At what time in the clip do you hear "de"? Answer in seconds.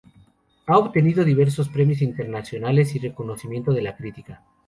3.71-3.83